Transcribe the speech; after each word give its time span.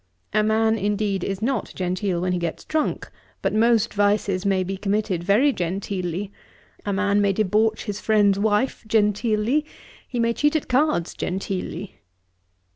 A 0.33 0.41
man, 0.41 0.79
indeed, 0.79 1.23
is 1.23 1.43
not 1.43 1.71
genteel 1.75 2.21
when 2.21 2.33
he 2.33 2.39
gets 2.39 2.65
drunk; 2.65 3.11
but 3.43 3.53
most 3.53 3.93
vices 3.93 4.47
may 4.47 4.63
be 4.63 4.75
committed 4.75 5.23
very 5.23 5.53
genteelly: 5.53 6.31
a 6.87 6.91
man 6.91 7.21
may 7.21 7.33
debauch 7.33 7.83
his 7.83 8.01
friend's 8.01 8.39
wife 8.39 8.83
genteely: 8.87 9.63
he 10.07 10.19
may 10.19 10.33
cheat 10.33 10.55
at 10.55 10.67
cards 10.67 11.13
genteelly.' 11.13 11.99